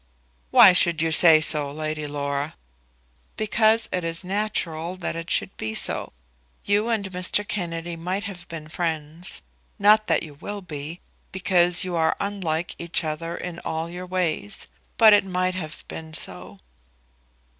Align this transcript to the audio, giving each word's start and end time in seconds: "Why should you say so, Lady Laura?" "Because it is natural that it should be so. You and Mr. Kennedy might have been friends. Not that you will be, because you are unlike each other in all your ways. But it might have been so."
"Why 0.49 0.73
should 0.73 1.03
you 1.03 1.11
say 1.11 1.41
so, 1.41 1.71
Lady 1.71 2.07
Laura?" 2.07 2.55
"Because 3.37 3.87
it 3.91 4.03
is 4.03 4.23
natural 4.23 4.95
that 4.95 5.15
it 5.15 5.29
should 5.29 5.55
be 5.57 5.75
so. 5.75 6.11
You 6.63 6.89
and 6.89 7.11
Mr. 7.11 7.47
Kennedy 7.47 7.95
might 7.95 8.23
have 8.23 8.47
been 8.47 8.67
friends. 8.67 9.43
Not 9.77 10.07
that 10.07 10.23
you 10.23 10.33
will 10.33 10.61
be, 10.63 11.01
because 11.31 11.83
you 11.83 11.95
are 11.95 12.17
unlike 12.19 12.75
each 12.79 13.03
other 13.03 13.37
in 13.37 13.59
all 13.59 13.91
your 13.91 14.07
ways. 14.07 14.65
But 14.97 15.13
it 15.13 15.23
might 15.23 15.53
have 15.53 15.85
been 15.87 16.15
so." 16.15 16.57